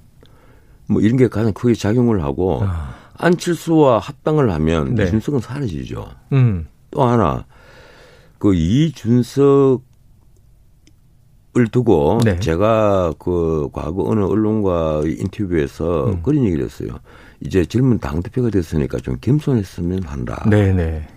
[0.88, 2.96] 뭐 이런 게 가장 크게 작용을 하고 아.
[3.18, 5.04] 안철수와 합당을 하면 네.
[5.06, 6.10] 이준석은 사라지죠.
[6.34, 6.68] 음.
[6.92, 7.46] 또 하나
[8.38, 9.82] 그 이준석을
[11.72, 12.40] 두고 네.
[12.40, 16.22] 제가 그 과거 어느 언론과 인터뷰에서 음.
[16.24, 16.90] 그런 얘기를 했어요.
[17.40, 20.46] 이제 젊은 당 대표가 됐으니까 좀 겸손했으면 한다.
[20.50, 21.08] 네네.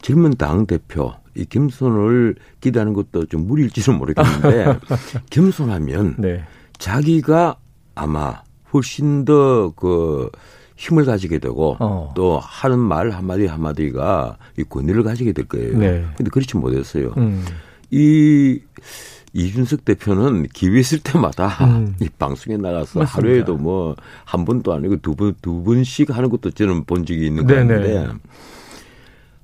[0.00, 4.78] 젊은 당 대표 이 겸손을 기대하는 것도 좀 무리일지는 모르겠는데
[5.30, 6.44] 겸손하면 네.
[6.78, 7.56] 자기가
[7.94, 10.30] 아마 훨씬 더 그
[10.76, 12.12] 힘을 가지게 되고 어.
[12.14, 15.78] 또 하는 말 한마디 한마디가 이 권위를 가지게 될 거예요.
[15.78, 16.04] 네.
[16.16, 17.14] 근데 그렇지 못했어요.
[17.16, 17.44] 음.
[17.90, 18.60] 이
[19.32, 21.94] 이준석 대표는 기회 있을 때마다 음.
[22.00, 23.06] 이 방송에 나가서 맞습니다.
[23.06, 27.46] 하루에도 뭐 한 번도 아니고 두 번, 두 번씩 하는 것도 저는 본 적이 있는
[27.46, 28.08] 건데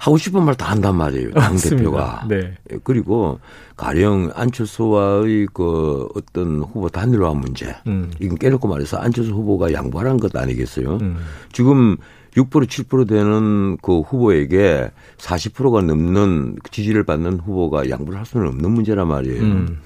[0.03, 1.31] 하고 싶은 말 다 한단 말이에요.
[1.31, 2.27] 당 대표가.
[2.29, 2.55] 네.
[2.83, 3.39] 그리고
[3.77, 7.73] 가령 안철수와의 그 어떤 후보 단일화 문제.
[7.87, 8.11] 음.
[8.19, 10.99] 이건 깨놓고 말해서 안철수 후보가 양보하는 것 아니겠어요?
[11.03, 11.19] 음.
[11.53, 11.97] 지금
[12.35, 19.07] 6% 7% 되는 그 후보에게 40%가 넘는 지지를 받는 후보가 양보를 할 수는 없는 문제란
[19.07, 19.41] 말이에요.
[19.41, 19.79] 음.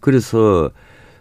[0.00, 0.70] 그래서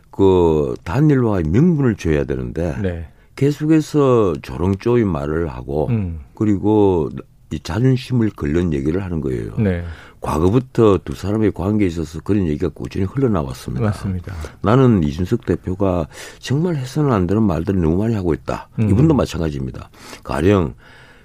[0.09, 3.07] 그 단일화의 명분을 줘야 되는데 네.
[3.35, 6.21] 계속해서 조롱조의 말을 하고 음.
[6.33, 7.09] 그리고
[7.51, 9.53] 이 자존심을 걸는 얘기를 하는 거예요.
[9.57, 9.83] 네.
[10.21, 13.83] 과거부터 두 사람의 관계에 있어서 그런 얘기가 꾸준히 흘러나왔습니다.
[13.83, 14.33] 맞습니다.
[14.61, 16.07] 나는 이준석 대표가
[16.39, 18.69] 정말 해서는 안 되는 말들을 너무 많이 하고 있다.
[18.79, 18.89] 음.
[18.89, 19.89] 이분도 마찬가지입니다.
[20.23, 20.75] 가령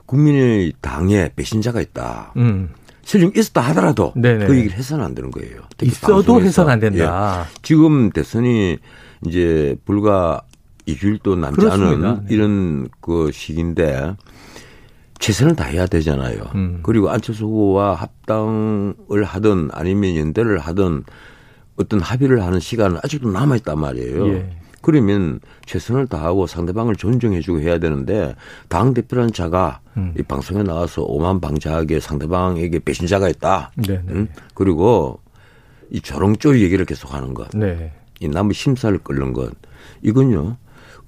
[0.06, 2.32] 국민의 당에 배신자가 있다.
[2.36, 2.70] 음.
[3.04, 4.46] 설령 있었다 하더라도 네네.
[4.46, 5.60] 그 얘기를 해서는 안 되는 거예요.
[5.82, 7.46] 있어도 해서는 안 된다.
[7.46, 7.54] 예.
[7.62, 8.78] 지금 대선이
[9.26, 10.42] 이제 불과
[10.88, 12.34] 2주일도 남지 않은 네.
[12.34, 14.14] 이런 그 시기인데
[15.18, 16.42] 최선을 다해야 되잖아요.
[16.54, 16.80] 음.
[16.82, 21.04] 그리고 안철수 후보와 합당을 하든 아니면 연대를 하든
[21.76, 24.28] 어떤 합의를 하는 시간은 아직도 남아있단 말이에요.
[24.28, 24.56] 예.
[24.82, 28.36] 그러면 최선을 다하고 상대방을 존중해주고 해야 되는데
[28.68, 30.14] 당 대표라는 자가 음.
[30.16, 33.72] 이 방송에 나와서 오만방자하게 상대방에게 배신자가 있다.
[33.76, 34.02] 네, 네.
[34.10, 34.28] 응?
[34.54, 35.18] 그리고
[35.90, 37.92] 이 조롱조리 얘기를 계속하는 것, 네.
[38.20, 39.52] 이 남의 심사를 끌는 것,
[40.02, 40.56] 이건요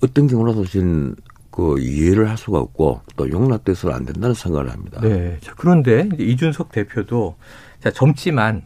[0.02, 1.14] 어떤 경우라도 지금
[1.58, 5.00] 그 이해를 할 수가 없고 또 용납돼서는 안 된다는 생각을 합니다.
[5.02, 5.38] 네.
[5.40, 7.34] 자, 그런데 이준석 대표도
[7.80, 8.62] 자, 젊지만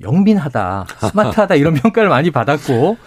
[0.00, 2.98] 영민하다, 스마트하다 이런 평가를 많이 받았고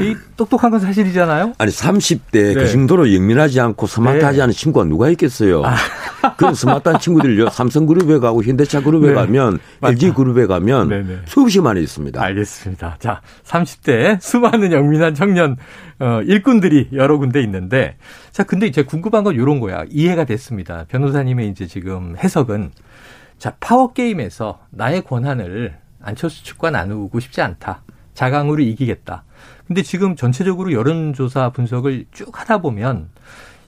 [0.00, 1.54] 이 똑똑한 건 사실이잖아요.
[1.58, 2.54] 아니 30대 네.
[2.54, 4.42] 그 정도로 영민하지 않고 스마트하지 네.
[4.42, 5.64] 않은 친구가 누가 있겠어요.
[5.64, 5.76] 아.
[6.36, 7.50] 그런 스마트한 친구들요.
[7.50, 9.14] 삼성그룹에 가고 현대차 그룹에 네.
[9.14, 9.92] 가면 맞다.
[9.92, 11.02] LG 그룹에 가면 네네.
[11.04, 11.18] 네.
[11.26, 12.20] 수없이 많이 있습니다.
[12.20, 12.96] 알겠습니다.
[12.98, 15.56] 자 30대 수많은 영민한 청년
[16.00, 17.96] 어, 일꾼들이 여러 군데 있는데
[18.32, 19.84] 자 근데 이제 궁금한 건 이런 거야.
[19.90, 20.86] 이해가 됐습니다.
[20.88, 22.72] 변호사님의 이제 지금 해석은
[23.38, 27.82] 자 파워 게임에서 나의 권한을 안철수 측과 나누고 싶지 않다.
[28.14, 29.24] 자강으로 이기겠다.
[29.66, 33.08] 근데 지금 전체적으로 여론조사 분석을 쭉 하다 보면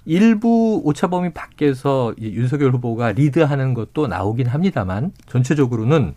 [0.05, 6.15] 일부 오차범위 밖에서 윤석열 후보가 리드하는 것도 나오긴 합니다만 전체적으로는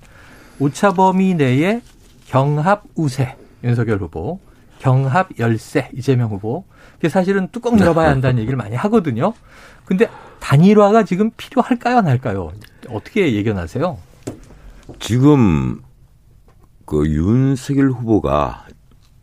[0.60, 1.82] 오차범위 내에
[2.28, 4.40] 경합 우세 윤석열 후보,
[4.80, 6.66] 경합 열세 이재명 후보.
[6.96, 9.34] 그게 사실은 뚜껑 열어봐야 한다는 얘기를 많이 하거든요.
[9.86, 10.08] 근데
[10.40, 12.52] 단일화가 지금 필요할까요, 안 할까요?
[12.90, 13.98] 어떻게 예견하세요?
[15.00, 15.82] 지금
[16.90, 18.66] 그 윤석열 후보가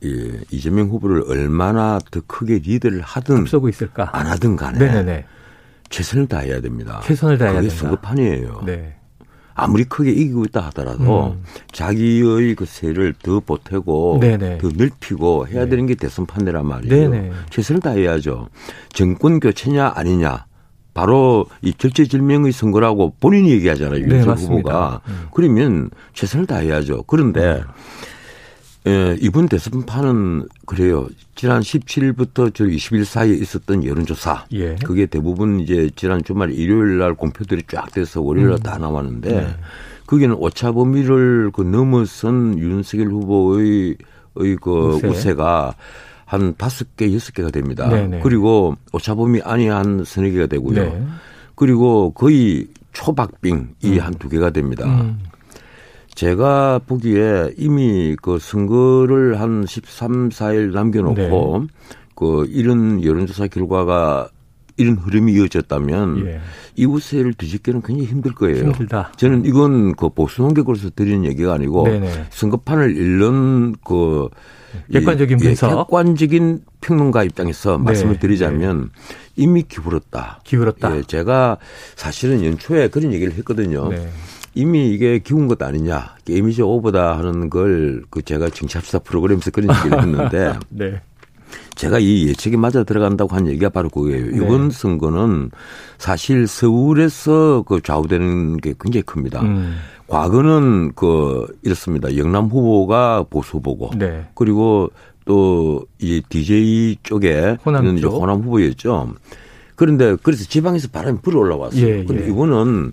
[0.05, 0.09] 예,
[0.53, 5.25] 이재명 후보를 얼마나 더 크게 리드를 하든 앞서고 있을까 안 하든 간에 네네네.
[5.89, 7.01] 최선을 다해야 됩니다.
[7.03, 7.83] 최선을 다해야 그게 된다.
[7.83, 8.63] 성급판이에요.
[8.67, 8.95] 네.
[9.55, 11.43] 아무리 크게 이기고 있다 하더라도 음.
[11.73, 14.59] 자기의 그 세를 더 보태고 네네.
[14.59, 15.71] 더 넓히고 해야 네.
[15.71, 17.11] 되는 게 대선 판례란 말이에요.
[17.11, 17.33] 네네.
[17.51, 18.49] 최선을 다해야죠.
[18.93, 20.47] 정권 교체냐 아니냐
[20.97, 24.07] 바로 이 절체절명의 선거라고 본인이 얘기하잖아요.
[24.07, 25.03] 네, 윤석 후보가.
[25.07, 25.27] 음.
[25.35, 27.03] 그러면 최선을 다해야죠.
[27.07, 27.63] 그런데
[28.87, 31.07] 예, 이번 대선판은 그래요.
[31.35, 34.47] 지난 17일부터 저 20일 사이에 있었던 여론조사.
[34.53, 34.77] 예.
[34.77, 39.49] 그게 대부분 이제 지난 주말 일요일 날 공표들이 쫙 돼서 월요일 날다 나왔는데 네.
[40.07, 43.97] 거기는 오차 범위를 그 넘어선 윤석열 후보의
[44.63, 45.09] 그 우세.
[45.09, 45.75] 우세가
[46.27, 47.89] 한 다섯 개, 여섯 개가 됩니다.
[47.89, 48.21] 네네.
[48.21, 50.83] 그리고 오차범위 안이 한 서너 개가 되고요.
[50.83, 51.07] 네.
[51.55, 53.99] 그리고 거의 초박빙이 음.
[54.01, 54.85] 한두 개가 됩니다.
[54.85, 55.21] 음.
[56.15, 61.67] 제가 보기에 이미 그 선거를 한 13, 4일 남겨놓고 네.
[62.17, 64.29] 그 이런 여론조사 결과가
[64.77, 66.41] 이런 흐름이 이어졌다면 예.
[66.77, 68.65] 이웃세를 뒤집기는 굉장히 힘들 거예요.
[68.65, 69.12] 힘들다.
[69.17, 72.27] 저는 이건 그 보수 논객으로서 드리는 얘기가 아니고 네네.
[72.31, 74.29] 선거판을 잃는 그
[74.93, 75.71] 객관적인 분석.
[75.71, 77.85] 예, 객관적인 평론가 입장에서 네.
[77.85, 79.15] 말씀을 드리자면 네.
[79.37, 80.41] 이미 기울었다.
[80.45, 80.97] 기울었다.
[80.99, 81.57] 예, 제가
[81.95, 83.89] 사실은 연초에 그런 얘기를 했거든요.
[83.89, 84.09] 네.
[84.55, 86.17] 이미 이게 기운 것 아니냐.
[86.25, 90.59] 게임이즈 오버다 하는 걸 그 제가 정치합시다 프로그램에서 그런 얘기를 했는데.
[91.51, 91.71] 네.
[91.75, 94.27] 제가 이 예측이 맞아 들어간다고 한 얘기가 바로 그거예요.
[94.31, 94.37] 네.
[94.37, 95.51] 이번 선거는
[95.99, 99.43] 사실 서울에서 그 좌우되는 게 굉장히 큽니다.
[99.43, 99.77] 음.
[100.09, 102.17] 과거는 그 이렇습니다.
[102.17, 104.27] 영남 후보가 보수 후보고 네.
[104.35, 104.91] 그리고
[105.25, 108.21] 또 이 DJ 쪽에 호남, 쪽.
[108.23, 109.15] 호남 후보였죠.
[109.75, 111.87] 그런데 그래서 지방에서 바람이 불어 올라왔어요.
[111.87, 112.29] 예, 근데 예.
[112.29, 112.93] 이거는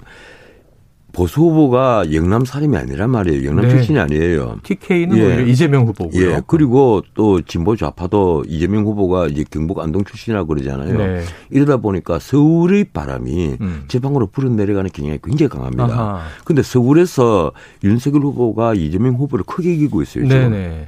[1.13, 3.45] 보수 후보가 영남 사람이 아니란 말이에요.
[3.45, 3.69] 영남 네.
[3.69, 4.57] 출신이 아니에요.
[4.63, 5.21] TK는 예.
[5.21, 6.21] 오히려 이재명 후보고요.
[6.21, 6.41] 예.
[6.47, 10.97] 그리고 또 진보 좌파도 이재명 후보가 이제 경북 안동 출신이라고 그러잖아요.
[10.97, 11.23] 네.
[11.51, 13.83] 이러다 보니까 서울의 바람이 음.
[13.87, 16.23] 지방으로 불어 내려가는 경향이 굉장히 강합니다.
[16.43, 17.51] 그런데 서울에서
[17.83, 20.27] 윤석열 후보가 이재명 후보를 크게 이기고 있어요.
[20.27, 20.51] 지금.
[20.51, 20.87] 네네.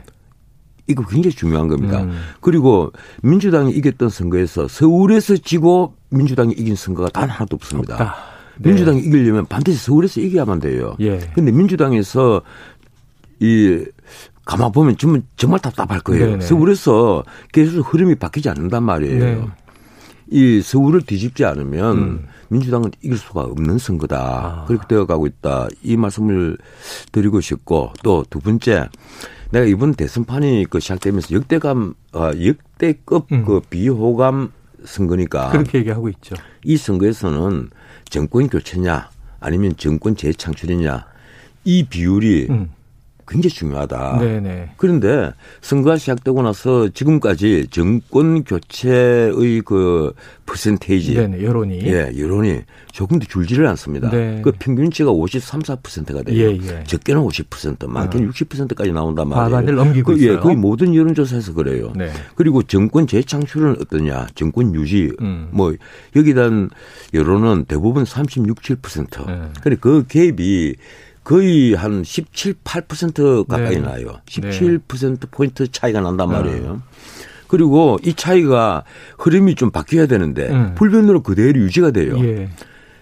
[0.87, 2.01] 이거 굉장히 중요한 겁니다.
[2.01, 2.17] 음.
[2.41, 7.93] 그리고 민주당이 이겼던 선거에서 서울에서 지고 민주당이 이긴 선거가 단 하나도 없습니다.
[7.93, 8.34] 없다.
[8.59, 8.69] 네.
[8.69, 10.95] 민주당이 이기려면 반드시 서울에서 이겨야만 돼요.
[10.99, 11.19] 예.
[11.33, 12.41] 근데 민주당에서
[13.39, 13.83] 이
[14.45, 16.25] 가만 보면 정말 정말 답답할 거예요.
[16.27, 16.41] 네네.
[16.45, 19.19] 서울에서 계속 흐름이 바뀌지 않는단 말이에요.
[19.19, 19.45] 네.
[20.29, 22.27] 이 서울을 뒤집지 않으면 음.
[22.49, 24.17] 민주당은 이길 수가 없는 선거다.
[24.63, 24.65] 아.
[24.65, 25.67] 그렇게 되어 가고 있다.
[25.83, 26.57] 이 말씀을
[27.11, 28.87] 드리고 싶고 또 두 번째
[29.51, 33.45] 내가 이번 대선판이 그 시작되면서 역대감 어, 역대급 음.
[33.45, 34.51] 그 비호감
[34.83, 36.35] 선거니까 그렇게 얘기하고 있죠.
[36.63, 37.69] 이 선거에서는
[38.09, 41.05] 정권 교체냐 아니면 정권 재창출이냐
[41.65, 42.69] 이 비율이 음.
[43.27, 44.19] 굉장히 중요하다.
[44.19, 44.71] 네네.
[44.77, 50.13] 그런데 선거가 시작되고 나서 지금까지 정권 교체의 그
[50.45, 51.15] 퍼센테이지.
[51.15, 51.81] 네네, 여론이.
[51.85, 52.61] 예, 여론이
[52.91, 54.09] 조금도 줄지를 않습니다.
[54.11, 54.41] 네.
[54.43, 56.37] 그 평균치가 53, 4%가 돼요.
[56.37, 56.83] 예, 예.
[56.85, 58.31] 적게는 50%, 많게는 어.
[58.31, 59.49] 60%까지 나온단 말이에요.
[59.49, 60.39] 과반을 넘기고 그, 예, 있어요.
[60.39, 61.91] 거의 모든 여론조사에서 그래요.
[61.95, 62.11] 네.
[62.35, 65.49] 그리고 정권 재창출은 어떠냐, 정권 유지, 음.
[65.51, 65.73] 뭐
[66.15, 66.69] 여기에 대한
[67.13, 69.25] 여론은 대부분 36, 7%.
[69.25, 69.41] 네.
[69.61, 70.75] 그래 그 갭이
[71.25, 73.81] 거의 한 17, 8% 가까이 네.
[73.81, 74.21] 나요.
[74.27, 76.65] 17% 포인트 차이가 난단 말이에요.
[76.65, 76.81] 어.
[77.47, 78.83] 그리고 이 차이가
[79.17, 80.75] 흐름이 좀 바뀌어야 되는데 음.
[80.75, 82.17] 불변으로 그대로 유지가 돼요.
[82.23, 82.49] 예.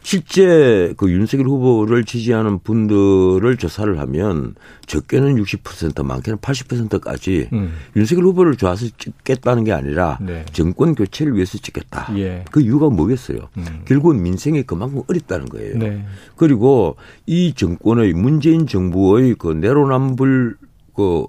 [0.03, 4.53] 실제 그 윤석열 후보를 지지하는 분들을 조사를 하면
[4.85, 7.73] 적게는 60% 많게는 80%까지 음.
[7.95, 10.45] 윤석열 후보를 좋아서 찍겠다는 게 아니라 네.
[10.51, 12.13] 정권 교체를 위해서 찍겠다.
[12.17, 12.43] 예.
[12.51, 13.49] 그 이유가 뭐겠어요?
[13.57, 13.65] 음.
[13.85, 15.77] 결국은 민생이 그만큼 어렵다는 거예요.
[15.77, 16.05] 네.
[16.35, 20.57] 그리고 이 정권의 문재인 정부의 그 내로남불
[20.93, 21.25] 그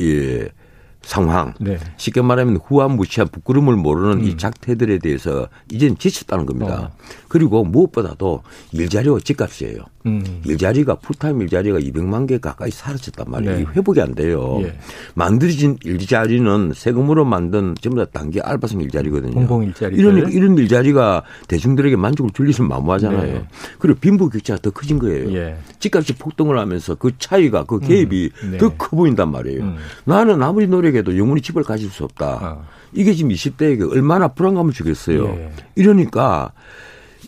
[0.00, 0.50] 예.
[1.02, 1.54] 상황.
[1.60, 1.78] 네.
[1.96, 4.24] 쉽게 말하면 후한무치한 부끄러움을 모르는 음.
[4.24, 6.90] 이 작태들에 대해서 이제는 지쳤다는 겁니다.
[6.92, 6.96] 어.
[7.28, 9.78] 그리고 무엇보다도 일자리와 집값이에요.
[10.06, 10.42] 음.
[10.44, 13.56] 일자리가 풀타임 일자리가 200만 개 가까이 사라졌단 말이에요.
[13.56, 13.66] 네.
[13.76, 14.60] 회복이 안 돼요.
[14.62, 14.76] 예.
[15.14, 19.32] 만들어진 일자리는 세금으로 만든 전부 다 단기 알바생 일자리거든요.
[19.32, 19.96] 공공 일자리.
[19.96, 23.32] 이런 이런 일자리가 대중들에게 만족을 줄리면 만무하잖아요.
[23.32, 23.48] 네.
[23.78, 25.32] 그리고 빈부 격차가 더 커진 거예요.
[25.34, 25.56] 예.
[25.78, 28.50] 집값이 폭등을 하면서 그 차이가 그 갭이 음.
[28.52, 28.58] 네.
[28.58, 29.62] 더커 보인단 말이에요.
[29.62, 29.76] 음.
[30.04, 32.38] 나는 아무리 노력 해도 영원히 집을 가질 수 없다.
[32.42, 32.64] 어.
[32.92, 35.24] 이게 지금 20대에게 얼마나 불안감을 주겠어요.
[35.26, 35.52] 예.
[35.74, 36.52] 이러니까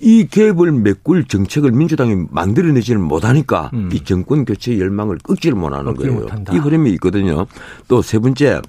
[0.01, 3.91] 이 갭을 메꿀 정책을 민주당이 만들어내지는 못하니까 음.
[3.93, 6.15] 이 정권 교체 열망을 끄지를 못하는 거예요.
[6.15, 6.55] 못한다.
[6.55, 7.47] 이 흐름이 있거든요.
[7.89, 8.63] 또 세 번째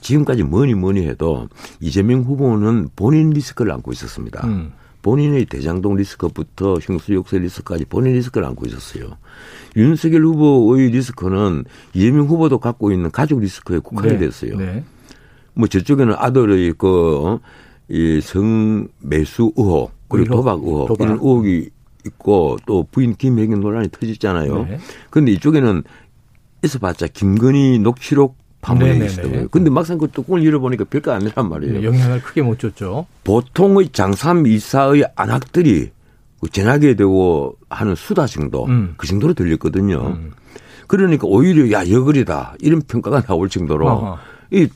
[0.00, 1.48] 지금까지 뭐니 뭐니 해도
[1.80, 4.46] 이재명 후보는 본인 리스크를 안고 있었습니다.
[4.46, 4.72] 음.
[5.08, 9.16] 본인의 대장동 리스크부터 형수욕설 리스크까지 본인 리스크를 안고 있었어요.
[9.74, 14.18] 윤석열 후보의 리스크는 이재명 후보도 갖고 있는 가족 리스크에 국한이 네.
[14.18, 14.58] 됐어요.
[14.58, 14.84] 네.
[15.54, 17.38] 뭐 저쪽에는 아들의 그,
[17.88, 21.04] 이 성매수 의혹, 그리고 도박 의혹, 도박.
[21.04, 21.70] 이런 의혹이
[22.04, 24.64] 있고 또 부인 김혜경 논란이 터졌잖아요.
[24.66, 24.78] 네.
[25.08, 25.84] 그런데 이쪽에는
[26.62, 31.80] 있어봤자 김건희 녹취록 판문에 있었던 근데 막상 그 뚜껑을 열어보니까 별거 아니란 말이에요.
[31.80, 33.06] 네, 영향을 크게 못 줬죠.
[33.24, 35.90] 보통의 장삼 이사의 안악들이
[36.40, 38.94] 그 전하게 되고 하는 수다 정도 음.
[38.96, 40.08] 그 정도로 들렸거든요.
[40.08, 40.32] 음.
[40.86, 44.18] 그러니까 오히려 야 여거리다 이런 평가가 나올 정도로 어허.
[44.52, 44.68] 이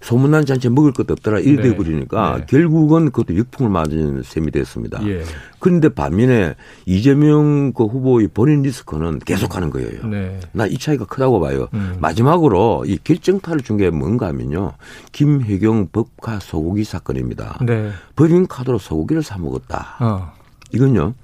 [0.00, 1.76] 소문난 잔치 먹을 것도 없더라 이래 네.
[1.76, 2.46] 버리니까 네.
[2.48, 4.98] 결국은 그것도 역풍을 맞은 셈이 됐습니다.
[5.06, 5.22] 예.
[5.58, 6.54] 그런데 반면에
[6.86, 10.06] 이재명 그 후보의 본인 리스크는 계속하는 거예요.
[10.06, 10.40] 네.
[10.52, 11.68] 나이 차이가 크다고 봐요.
[11.74, 11.96] 음.
[12.00, 14.72] 마지막으로 이 결정타를 준 게 뭔가 하면요.
[15.12, 17.58] 김혜경 법카 소고기 사건입니다.
[17.64, 17.90] 네.
[18.16, 19.96] 법인 카드로 소고기를 사 먹었다.
[20.00, 20.32] 어.
[20.72, 21.14] 이건요.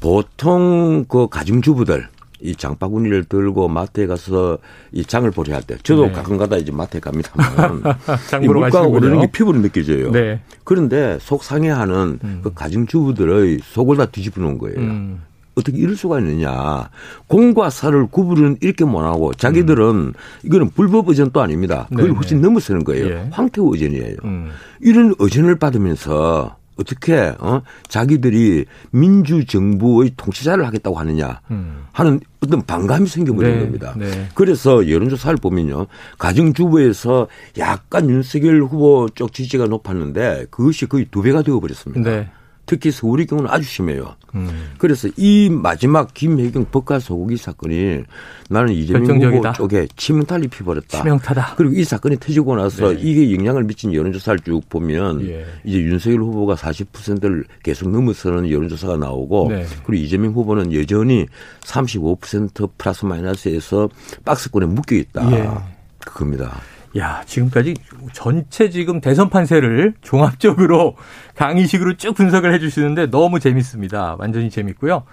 [0.00, 2.08] 보통 그 가정주부들
[2.42, 4.58] 이 장바구니를 들고 마트에 가서
[4.90, 6.12] 이 장을 보려 할 때, 저도 네.
[6.12, 7.82] 가끔가다 이제 마트에 갑니다만,
[8.42, 10.10] 이 물가가 오르는 게 피부로 느껴져요.
[10.10, 10.40] 네.
[10.64, 12.40] 그런데 속 상해하는 음.
[12.42, 14.78] 그 가정주부들의 속을 다 뒤집어 놓은 거예요.
[14.78, 15.22] 음.
[15.54, 16.88] 어떻게 이럴 수가 있느냐.
[17.26, 20.12] 공과 사를 구분은 이렇게 못하고 자기들은 음.
[20.44, 21.86] 이거는 불법 의전도 아닙니다.
[21.90, 22.16] 그걸 네네.
[22.16, 23.06] 훨씬 넘어서는 거예요.
[23.06, 23.28] 예.
[23.30, 24.16] 황태호 의전이에요.
[24.24, 24.50] 음.
[24.80, 31.84] 이런 의전을 받으면서 어떻게 어 자기들이 민주 정부의 통치자를 하겠다고 하느냐 음.
[31.92, 33.94] 하는 어떤 반감이 생겨버린 네, 겁니다.
[33.96, 34.28] 네.
[34.34, 35.86] 그래서 여론조사를 보면요
[36.18, 42.10] 가정주부에서 약간 윤석열 후보 쪽 지지가 높았는데 그것이 거의 두 배가 되어버렸습니다.
[42.10, 42.30] 네.
[42.72, 44.16] 특히 서울의 경우는 아주 심해요.
[44.34, 44.70] 음.
[44.78, 48.02] 그래서 이 마지막 김혜경 법과 소고기 사건이
[48.48, 49.20] 나는 이재명.
[49.20, 51.02] 후보 쪽에 치명타를 입혀버렸다.
[51.02, 51.56] 치명타다.
[51.56, 53.00] 그리고 이 사건이 터지고 나서 네.
[53.02, 55.44] 이게 영향을 미친 여론조사를 쭉 보면 예.
[55.64, 59.66] 이제 윤석열 후보가 40%를 계속 넘어서는 여론조사가 나오고 네.
[59.84, 61.26] 그리고 이재명 후보는 여전히
[61.60, 63.90] 35% 플러스 마이너스에서
[64.24, 65.30] 박스권에 묶여 있다.
[65.30, 65.50] 예.
[65.98, 66.58] 그겁니다.
[66.98, 67.74] 야, 지금까지
[68.12, 70.96] 전체 지금 대선 판세를 종합적으로
[71.36, 74.16] 강의식으로 쭉 분석을 해 주시는데 너무 재밌습니다.
[74.18, 75.04] 완전히 재밌고요.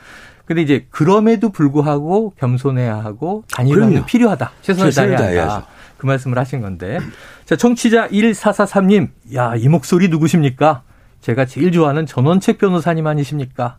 [0.45, 4.51] 근데 이제 그럼에도 불구하고 겸손해야 하고 단일화는 필요하다.
[4.61, 5.17] 최선을 다해야
[5.53, 5.67] 한다.
[5.97, 6.99] 그 말씀을 하신 건데.
[7.45, 9.09] 자, 청취자 1443님.
[9.35, 10.81] 야, 이 목소리 누구십니까?
[11.21, 13.77] 제가 제일 좋아하는 전원책 변호사님 아니십니까?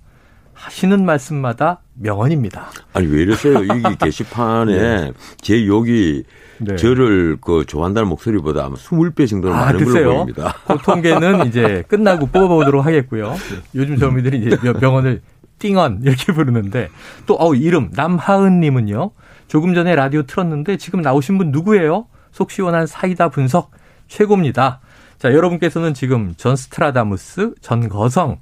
[0.54, 2.70] 하시는 말씀마다 명언입니다.
[2.92, 3.62] 아니 왜 이러세요?
[3.62, 5.12] 이 게시판에 네.
[5.40, 6.22] 제 욕이
[6.58, 6.76] 네.
[6.76, 10.54] 저를 그 좋아한다는 목소리보다 아마 20배 정도는 아, 많은 걸로 보입니다.
[10.68, 13.34] 그 통계는 이제 끝나고 뽑아보도록 하겠고요.
[13.74, 15.22] 요즘 젊은이들이 이제 명언을
[15.58, 16.88] 띵언 이렇게 부르는데
[17.26, 19.12] 또 어, 이름 남하은 님은요.
[19.48, 22.06] 조금 전에 라디오 틀었는데 지금 나오신 분 누구예요?
[22.30, 23.70] 속 시원한 사이다 분석
[24.08, 24.80] 최고입니다.
[25.18, 28.38] 자, 여러분께서는 지금 전스트라다무스, 전 거성,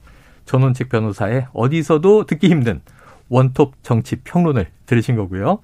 [0.48, 2.80] 전원책 변호사의 어디서도 듣기 힘든
[3.28, 5.60] 원톱 정치 평론을 들으신 거고요.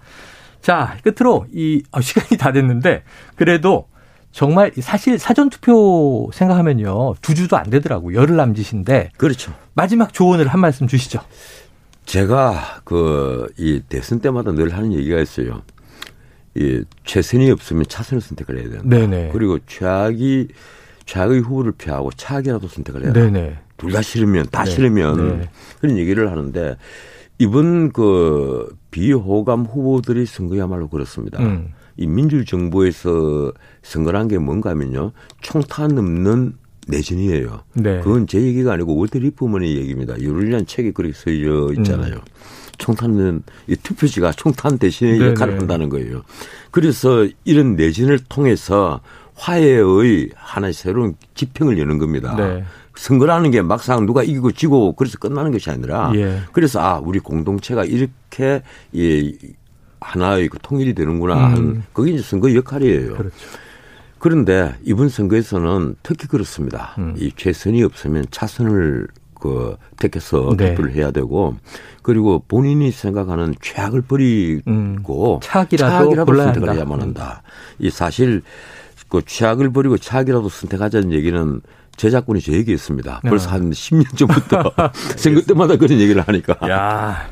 [0.60, 3.02] 자, 끝으로 이 어, 시간이 다 됐는데
[3.36, 3.88] 그래도
[4.30, 9.52] 정말 사실 사전 투표 생각하면요 두 주도 안 되더라고 열흘 남짓인데 그렇죠.
[9.74, 11.20] 마지막 조언을 한 말씀 주시죠.
[12.04, 15.62] 제가 그 이 대선 때마다 늘 하는 얘기가 있어요.
[16.54, 18.84] 이 최선이 없으면 차선을 선택을 해야 된다.
[18.84, 19.30] 네네.
[19.32, 20.48] 그리고 최악이
[21.06, 23.60] 최악의 후보를 피하고 차악이라도 선택을 해야 된다.
[23.76, 24.70] 둘다 싫으면 다 네.
[24.70, 25.50] 싫으면 네.
[25.80, 26.76] 그런 얘기를 하는데
[27.38, 31.42] 이번 그 비호감 후보들이 선거야말로 그렇습니다.
[31.42, 31.72] 음.
[31.96, 35.12] 이 민주정부에서 선거란 게 뭔가 하면요.
[35.40, 36.54] 총탄 없는
[36.86, 37.60] 내전이에요.
[37.74, 38.00] 네.
[38.00, 40.18] 그건 제 얘기가 아니고 월터 리프먼의 얘기입니다.
[40.20, 42.14] 여론이란 책에 그렇게 쓰여 있잖아요.
[42.14, 42.20] 음.
[42.78, 45.58] 총탄은 이 투표지가 총탄 대신에 네 역할을 네.
[45.58, 46.22] 한다는 거예요.
[46.70, 49.00] 그래서 이런 내전을 통해서
[49.34, 52.34] 화해의 하나의 새로운 지평을 여는 겁니다.
[52.36, 52.64] 네.
[52.96, 56.40] 선거라는 게 막상 누가 이기고 지고 그래서 끝나는 것이 아니라 예.
[56.52, 59.36] 그래서 아 우리 공동체가 이렇게 이
[60.00, 61.42] 하나의 그 통일이 되는구나 음.
[61.42, 63.14] 하는 그게 이제 선거 역할이에요.
[63.14, 63.36] 그렇죠.
[64.18, 66.94] 그런데 이번 선거에서는 특히 그렇습니다.
[66.98, 67.14] 음.
[67.18, 70.70] 이 최선이 없으면 차선을 그 택해서 네.
[70.70, 71.56] 투표를 해야 되고
[72.00, 75.02] 그리고 본인이 생각하는 최악을 버리고 음.
[75.42, 77.42] 차악이라도, 차악이라도 선택을 해야만 한다.
[77.78, 78.42] 이 사실
[79.14, 81.60] 그 최악을 버리고 차악이라도 선택하자는 얘기는
[81.96, 83.20] 제작군이 저 얘기했습니다.
[83.22, 83.30] 네.
[83.30, 84.72] 벌써 한 10년 전부터
[85.16, 86.58] 선거 때마다 그런 얘기를 하니까.
[86.68, 87.28] 야.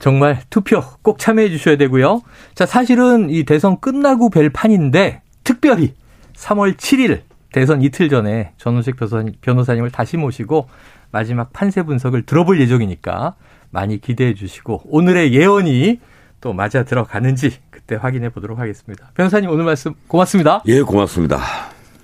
[0.00, 2.22] 정말 투표 꼭 참여해 주셔야 되고요.
[2.54, 5.94] 자, 사실은 이 대선 끝나고 뵐 판인데 특별히
[6.34, 8.96] 3월 7일 대선 이틀 전에 전원식
[9.40, 10.68] 변호사님을 다시 모시고
[11.10, 13.36] 마지막 판세 분석을 들어볼 예정이니까
[13.70, 16.00] 많이 기대해 주시고 오늘의 예언이
[16.40, 17.52] 또 맞아 들어가는지
[17.86, 19.10] 그때 확인해 보도록 하겠습니다.
[19.14, 20.62] 변호사님 오늘 말씀 고맙습니다.
[20.66, 21.75] 예, 고맙습니다.